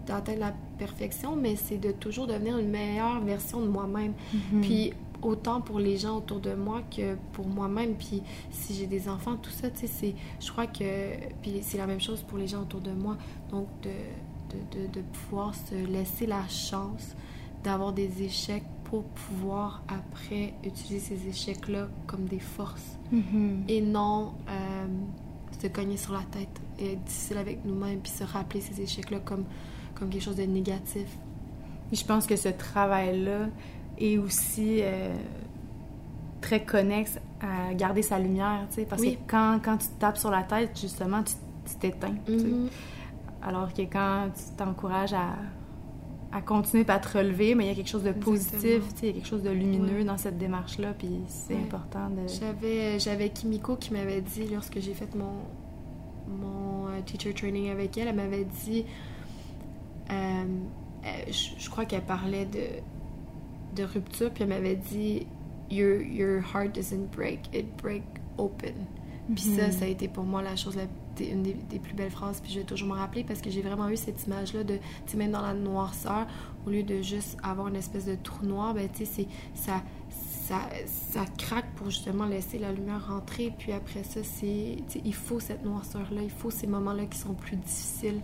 [0.06, 4.12] d'atteindre la perfection, mais c'est de toujours devenir une meilleure version de moi-même.
[4.32, 4.60] Mhm.
[4.60, 7.94] Puis autant pour les gens autour de moi que pour moi-même.
[7.96, 8.22] Puis
[8.52, 10.14] si j'ai des enfants, tout ça, tu sais, c'est...
[10.38, 10.84] Je crois que...
[11.42, 13.16] Puis c'est la même chose pour les gens autour de moi.
[13.50, 17.16] Donc de, de, de, de pouvoir se laisser la chance
[17.64, 23.64] d'avoir des échecs pour pouvoir après utiliser ces échecs-là comme des forces Mhm.
[23.68, 24.86] et non euh,
[25.60, 29.18] se cogner sur la tête et être difficile avec nous-mêmes puis se rappeler ces échecs-là
[29.24, 29.44] comme,
[29.94, 31.06] comme quelque chose de négatif.
[31.92, 33.46] Je pense que ce travail-là
[33.98, 35.14] est aussi euh,
[36.40, 39.16] très connexe à garder sa lumière, tu sais, parce Oui.
[39.16, 41.34] que quand, quand tu te tapes sur la tête, justement, tu
[41.80, 42.14] t'éteins.
[42.28, 42.68] Mhm.
[43.42, 45.34] Alors que quand tu t'encourages à,
[46.36, 48.92] à continuer pas à te relever, mais il y a quelque chose de positif, Exactement.
[48.92, 50.04] tu sais, il y a quelque chose de lumineux Ouais.
[50.04, 51.60] dans cette démarche-là, puis c'est Ouais.
[51.62, 52.28] important de...
[52.28, 55.32] J'avais, j'avais Kimiko qui m'avait dit, lorsque j'ai fait mon,
[56.28, 58.84] mon euh, teacher training avec elle, elle m'avait dit,
[60.10, 65.26] euh, euh, je, je crois qu'elle parlait de, de rupture, puis elle m'avait dit,
[65.70, 68.02] your, your heart doesn't break, it break
[68.38, 68.74] open.
[69.34, 69.72] Puis ça, Mhm.
[69.72, 70.82] ça a été pour moi la chose, la,
[71.16, 73.62] des- une des, plus belles phrases, puis je vais toujours m'en rappeler parce que j'ai
[73.62, 76.26] vraiment eu cette image-là de, tu sais, même dans la noirceur,
[76.66, 80.60] au lieu de juste avoir une espèce de trou noir, ben tu sais, ça, ça,
[80.86, 85.64] ça craque pour justement laisser la lumière rentrer, puis après ça, c'est, il faut cette
[85.64, 88.20] noirceur-là, il faut ces moments-là qui sont plus difficiles.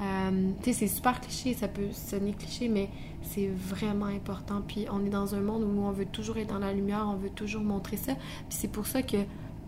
[0.00, 2.88] Euh, c'est super cliché, ça peut sonner cliché, mais
[3.22, 4.60] c'est vraiment important.
[4.66, 7.14] Puis on est dans un monde où on veut toujours être dans la lumière, on
[7.16, 8.14] veut toujours montrer ça.
[8.48, 9.18] Puis c'est pour ça que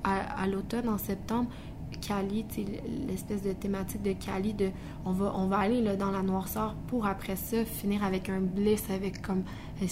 [0.06, 1.48] à l'automne, en septembre,
[2.02, 2.64] Sais,
[3.08, 4.70] l'espèce de thématique de Cali, de
[5.04, 8.40] on va, on va aller là, dans la noirceur pour après ça finir avec un
[8.40, 9.44] bliss, avec comme
[9.82, 9.86] euh,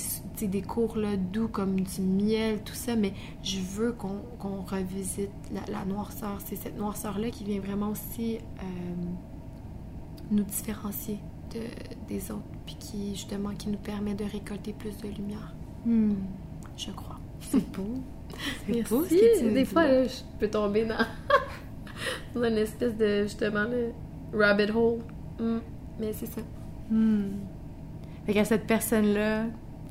[0.46, 2.96] des cours là, doux comme du miel, tout ça.
[2.96, 3.12] Mais
[3.42, 6.38] je veux qu'on qu'on revisite la, la noirceur.
[6.44, 8.62] C'est cette noirceur-là qui vient vraiment aussi euh,
[10.30, 11.18] nous différencier
[11.54, 11.60] de,
[12.08, 16.14] des autres, puis qui justement qui nous permet de récolter plus de lumière, Hmm.
[16.76, 17.18] je crois.
[17.40, 17.82] C'est beau.
[18.66, 18.94] C'est Merci.
[18.94, 21.04] beau ce que tu Des fois, là, je peux tomber dans,
[22.34, 23.92] dans une espèce de, justement, le
[24.38, 25.00] rabbit hole.
[25.40, 25.58] Mm.
[26.00, 26.40] Mais c'est ça.
[26.90, 27.24] Hmm.
[28.26, 29.44] Fait qu'à cette personne-là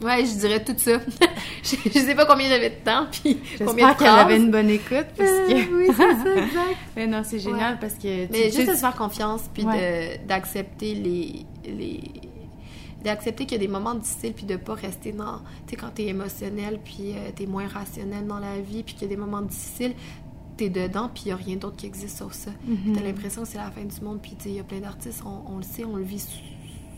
[0.04, 0.94] Ouais, je dirais tout ça.
[1.64, 4.70] je, je sais pas combien j'avais de temps, puis combien de qu'elle avait une bonne
[4.72, 5.54] écoute, parce que...
[5.54, 6.10] Euh, oui, c'est ça,
[6.44, 6.78] exact.
[6.96, 8.26] Mais non, c'est génial, parce que...
[8.26, 10.18] tu- Mais tu- juste de se faire confiance, puis Ouais.
[10.24, 11.46] de- d'accepter les...
[11.66, 12.02] les
[13.04, 15.38] d'accepter qu'il y a des moments difficiles, puis de pas rester dans...
[15.66, 19.04] Tu sais, quand t'es émotionnel, puis euh, t'es moins rationnel dans la vie, puis qu'il
[19.04, 19.94] y a des moments difficiles,
[20.62, 22.52] t'es dedans, puis il y a rien d'autre qui existe sauf ça.
[22.66, 22.94] Mhm.
[22.94, 25.52] T'as l'impression que c'est la fin du monde, puis il y a plein d'artistes, on,
[25.52, 26.24] on le sait, on le vit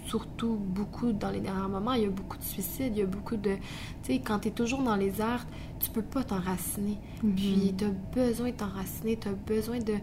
[0.05, 1.93] surtout beaucoup dans les derniers moments.
[1.93, 3.55] Il y a beaucoup de suicides, il y a beaucoup de...
[4.03, 5.45] Tu sais, quand t'es toujours dans les arts,
[5.79, 6.97] tu peux pas t'enraciner.
[7.23, 7.35] Mhm.
[7.35, 9.93] Puis t'as besoin de t'enraciner, t'as besoin de...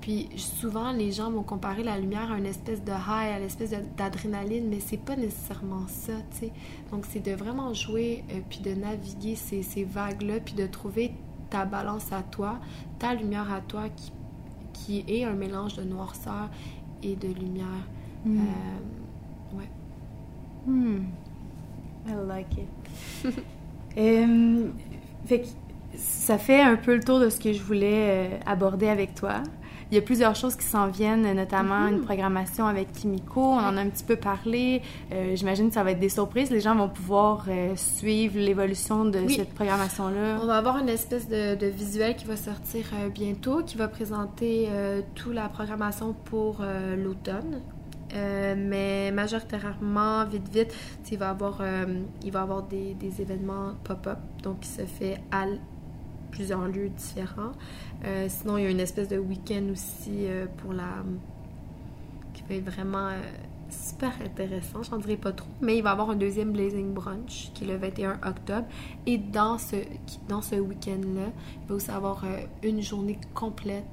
[0.00, 3.70] Puis souvent, les gens vont comparer la lumière à une espèce de high, à l'espèce
[3.96, 6.52] d'adrénaline, mais c'est pas nécessairement ça, tu sais.
[6.90, 11.12] Donc c'est de vraiment jouer, euh, puis de naviguer ces, ces vagues-là, puis de trouver
[11.50, 12.58] ta balance à toi,
[12.98, 14.12] ta lumière à toi, qui,
[14.72, 16.48] qui est un mélange de noirceur
[17.02, 17.66] et de lumière.
[18.24, 18.38] Mm.
[18.38, 19.70] Euh, ouais.
[20.66, 21.04] Hmm.
[22.06, 23.34] I like it.
[25.26, 25.46] Fait que
[25.96, 29.42] ça fait un peu le tour de ce que je voulais euh, aborder avec toi.
[29.90, 31.94] Il y a plusieurs choses qui s'en viennent, notamment Mhm.
[31.94, 33.40] une programmation avec Kimiko.
[33.40, 34.82] On en a un petit peu parlé.
[35.12, 36.50] Euh, J'imagine que ça va être des surprises.
[36.50, 39.34] Les gens vont pouvoir euh, suivre l'évolution de Oui.
[39.34, 40.38] cette programmation-là.
[40.42, 43.88] On va avoir une espèce de, de visuel qui va sortir euh, bientôt, qui va
[43.88, 44.68] présenter
[45.14, 46.62] toute la programmation pour
[46.96, 47.60] l'automne.
[48.14, 50.74] Euh, mais majoritairement, vite, vite,
[51.12, 51.84] il va y avoir, euh,
[52.24, 55.44] il va y avoir des, des événements pop-up, donc qui se fait à
[56.30, 57.52] plusieurs lieux différents.
[58.04, 61.04] Euh, sinon, il y a une espèce de week-end aussi euh, pour la...
[62.32, 63.20] qui va être vraiment euh,
[63.68, 65.48] super intéressant, j'en dirai pas trop.
[65.60, 68.66] Mais il va y avoir un deuxième Blazing Brunch qui est le 21 octobre.
[69.06, 69.76] Et dans ce,
[70.28, 71.28] dans ce week-end-là,
[71.62, 72.24] il va aussi avoir
[72.62, 73.84] une journée complète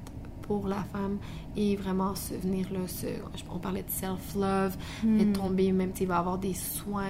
[0.42, 1.18] pour la femme
[1.56, 3.06] et vraiment se venir là, se,
[3.50, 5.32] on parlait de self-love, mais Hmm.
[5.32, 7.04] tomber même, il va y avoir des soins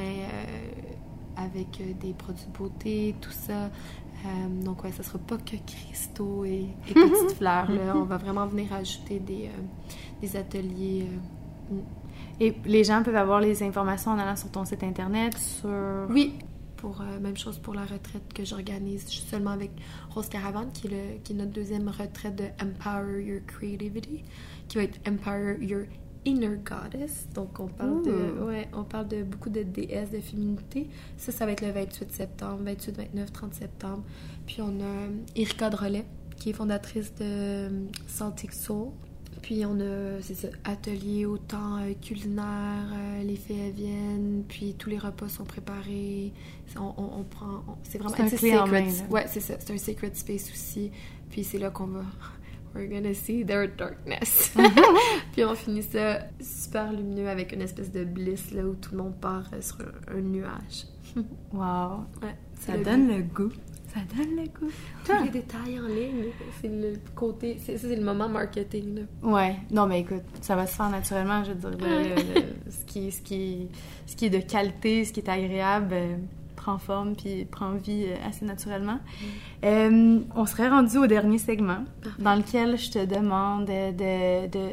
[1.37, 3.71] avec des produits de beauté, tout ça.
[4.27, 7.95] Euh, donc ouais, ça sera pas que cristaux et, et petites fleurs, là.
[7.97, 9.63] On va vraiment venir ajouter des, euh,
[10.21, 11.07] des ateliers.
[11.73, 11.77] euh,
[12.41, 15.71] Et les gens peuvent avoir les informations en allant sur ton site internet, sur...
[16.11, 16.35] Oui,
[16.77, 19.71] pour euh, même chose pour la retraite que j'organise seulement avec
[20.11, 24.25] Rose Caravane, qui est, le, qui est notre deuxième retraite de Empower Your Creativity,
[24.69, 25.83] qui va être Empower Your
[26.25, 27.27] Inner Goddess.
[27.35, 30.89] Donc on parle de ouais, on parle de beaucoup de déesses de féminité.
[31.17, 34.03] Ça, ça va être le 28 septembre, 28, 29, 30 septembre.
[34.47, 36.05] Puis on a euh, Erika Drolet,
[36.37, 37.69] qui est fondatrice de euh,
[38.07, 38.89] Celtic Soul.
[39.43, 42.87] Puis on a, c'est ça, atelier autant euh, culinaire,
[43.25, 46.33] les fées viennent, puis tous les repas sont préparés.
[46.77, 49.07] On, on- on prend, c'est vraiment C'est un là.
[49.11, 50.91] Ouais, c'est ça, c'est un sacred space aussi.
[51.31, 52.03] Puis c'est là qu'on va,
[52.75, 54.53] we're gonna see their darkness.
[55.33, 59.03] puis on finit ça super lumineux avec une espèce de bliss là où tout le
[59.03, 59.77] monde part euh, sur
[60.09, 60.85] un, nuage.
[61.53, 62.05] Wow!
[62.23, 63.15] Ouais, Ça le donne goût.
[63.17, 63.53] le goût.
[63.95, 64.71] Ça donne le goût.
[65.05, 66.27] tous les détails en ligne.
[66.61, 69.03] C'est le côté, c'est, c'est le moment marketing là.
[69.23, 71.71] Ouais, non, mais écoute, ça va se faire naturellement, je veux dire.
[71.89, 73.69] le- le- le- ce, qui, ce, qui,
[74.07, 76.17] ce qui est de qualité, ce qui est agréable, euh,
[76.59, 78.99] prend forme puis prend vie euh, assez naturellement.
[79.65, 82.23] Euh, on serait rendu au dernier segment, Parfait.
[82.23, 84.69] dans lequel je te demande de, de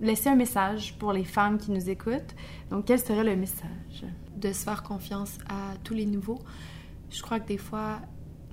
[0.00, 2.34] laisser un message pour les femmes qui nous écoutent.
[2.70, 4.04] Donc, quel serait le message?
[4.36, 6.38] de se faire confiance à tous les niveaux.
[7.10, 8.00] Je crois que des fois,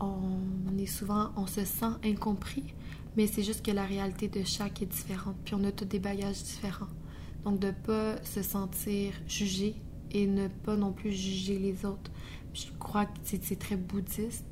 [0.02, 2.66] on est souvent, on se sent incompris,
[3.16, 6.00] mais c'est juste que la réalité de chaque est différente, puis on a tous des
[6.00, 6.92] bagages différents.
[7.46, 9.76] Donc de pas se sentir jugé
[10.12, 12.12] et ne pas non plus juger les autres.
[12.60, 14.46] Je crois que c'est très bouddhiste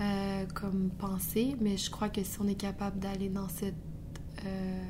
[0.00, 3.74] euh, comme pensée, mais je crois que si on est capable d'aller dans cette
[4.46, 4.82] euh,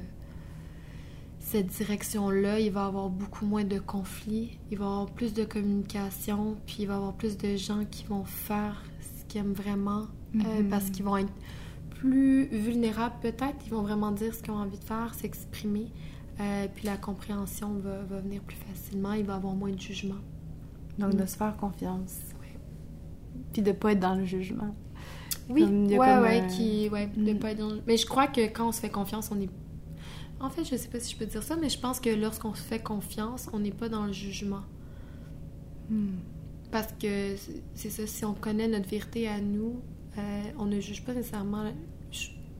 [1.40, 5.34] cette direction-là, il va y avoir beaucoup moins de conflits, il va y avoir plus
[5.34, 9.40] de communication, puis il va y avoir plus de gens qui vont faire ce qu'ils
[9.40, 10.68] aiment vraiment, euh, Mhm.
[10.68, 11.32] parce qu'ils vont être
[11.90, 15.88] plus vulnérables peut-être, ils vont vraiment dire ce qu'ils ont envie de faire, s'exprimer,
[16.40, 19.80] euh, puis la compréhension va, va venir plus facilement, il va y avoir moins de
[19.80, 20.20] jugement.
[20.98, 21.26] Donc, de Mm.
[21.26, 22.18] se faire confiance.
[23.52, 24.74] Puis de pas être dans le jugement.
[25.48, 27.38] Oui, Comme- ouais, ouais, un- qui, ouais, de Mm.
[27.38, 29.50] pas être dans le- Mais je crois que quand on se fait confiance, on est...
[30.40, 32.54] En fait, je sais pas si je peux dire ça, mais je pense que lorsqu'on
[32.54, 34.62] se fait confiance, on n'est pas dans le jugement.
[35.90, 36.14] Hmm.
[36.70, 37.36] Parce que
[37.74, 39.80] c'est- ça, si on connaît notre vérité à nous,
[40.18, 41.64] euh, on ne juge pas nécessairement.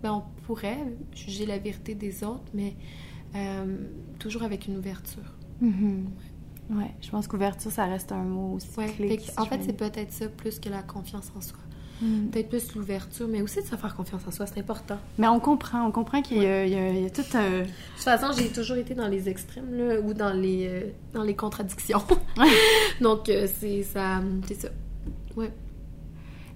[0.03, 0.79] ben, on pourrait
[1.15, 2.75] juger la vérité des autres, mais
[3.37, 3.77] euh,
[4.19, 5.33] toujours avec une ouverture.
[5.61, 6.07] Mhm.
[6.07, 6.11] Ouais,
[7.01, 9.19] je pense qu'ouverture, ça reste un mot aussi Ouais, clé.
[9.19, 11.59] fait en fait, c'est peut-être ça plus que la confiance en soi.
[12.01, 12.29] Mm.
[12.31, 14.99] Peut-être plus l'ouverture, mais aussi de se faire confiance en soi, c'est important.
[15.19, 17.61] Mais on comprend, on comprend qu'il y, a tout un...
[17.61, 21.23] De toute façon, j'ai toujours été dans les extrêmes, là, ou dans les, euh, dans
[21.23, 22.03] les contradictions.
[23.01, 24.69] Donc, euh, c'est ça, c'est ça.
[25.37, 25.53] Ouais.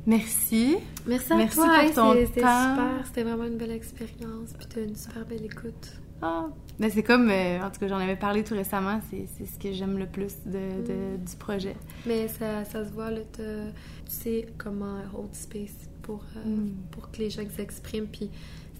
[0.07, 0.77] Merci.
[1.07, 1.67] Merci à Merci toi.
[1.85, 2.71] pour ton C'était temps.
[2.71, 3.07] super.
[3.07, 4.53] C'était vraiment une belle expérience.
[4.57, 5.93] Puis t'as une super belle écoute.
[6.23, 6.47] Ah,
[6.79, 9.59] ben c'est comme, euh, en tout cas, j'en avais parlé tout récemment, c'est c'est ce
[9.59, 10.53] que j'aime le plus de,
[10.87, 11.75] de- du projet.
[12.07, 13.43] Mais ça, ça se voit, là, tu
[14.07, 16.73] sais comment hold space pour, euh, Mm.
[16.91, 18.07] pour que les gens s'expriment.
[18.07, 18.31] Puis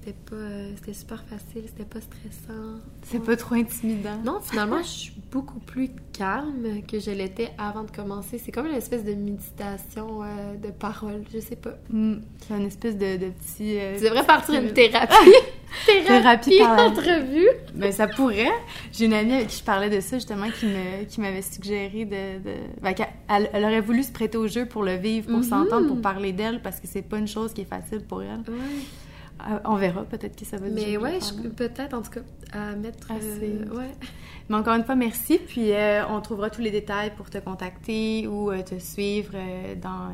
[0.07, 2.79] c'était pas, euh, c'était super facile, c'était pas stressant.
[3.03, 4.19] C'est pas trop intimidant.
[4.25, 8.39] Non, finalement, je suis beaucoup plus calme que je l'étais avant de commencer.
[8.39, 11.75] C'est comme une espèce de méditation euh, de parole, je sais pas.
[11.91, 12.15] Mm,
[12.47, 13.79] c'est une espèce de, de petit...
[13.79, 15.15] euh, Tu devrais partir une thérapie.
[16.07, 17.49] Thérapie entrevue.
[17.75, 18.47] Ben, ça pourrait.
[18.93, 22.05] J'ai une amie avec qui je parlais de ça, justement, qui me qui m'avait suggéré
[22.05, 22.39] de...
[22.49, 22.55] de...
[22.81, 25.43] Ben, qu'elle- elle, elle aurait voulu se prêter au jeu pour le vivre, pour Mhm.
[25.43, 28.39] s'entendre, pour parler d'elle, parce que c'est pas une chose qui est facile pour elle.
[28.49, 28.55] Ouais.
[29.65, 31.19] On verra, peut-être que ça va Mais ouais,
[31.57, 32.21] peut-être en tout cas
[32.53, 33.09] à mettre.
[33.13, 33.91] Euh, ouais.
[34.49, 35.39] Mais encore une fois, merci.
[35.39, 39.75] Puis euh, on trouvera tous les détails pour te contacter ou euh, te suivre euh,
[39.75, 40.11] dans,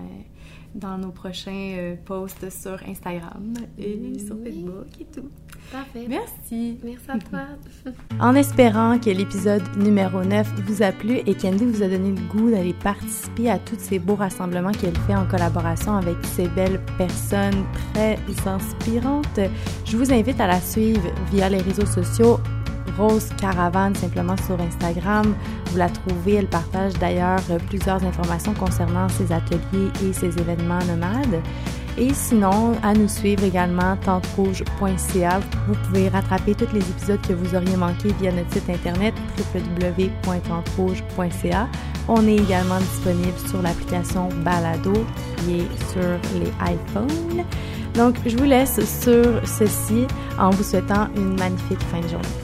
[0.74, 4.18] dans nos prochains posts sur Instagram et Oui.
[4.26, 5.28] sur Facebook et tout.
[5.72, 6.06] Parfait.
[6.06, 6.78] Merci.
[6.84, 7.40] Merci à toi.
[8.20, 12.20] En espérant que l'épisode numéro 9 vous a plu et qu'Andy vous a donné le
[12.28, 16.80] goût d'aller participer à tous ces beaux rassemblements qu'elle fait en collaboration avec ces belles
[16.98, 17.64] personnes
[17.94, 19.40] très inspirantes,
[19.84, 22.38] je vous invite à la suivre via les réseaux sociaux.
[22.98, 25.34] Rose Caravane, simplement sur Instagram.
[25.66, 26.34] Vous la trouvez.
[26.34, 31.42] Elle partage d'ailleurs plusieurs informations concernant ses ateliers et ses événements nomades.
[31.98, 35.40] Et sinon, à nous suivre également, tenterouge.ca.
[35.68, 39.14] Vous pouvez rattraper tous les épisodes que vous auriez manqués via notre site internet
[39.54, 41.68] www.tenterouge.ca.
[42.08, 44.94] On est également disponible sur l'application Balado
[45.38, 47.44] qui est sur les iPhones.
[47.94, 50.06] Donc, je vous laisse sur ceci
[50.38, 52.41] en vous souhaitant une magnifique fin de journée.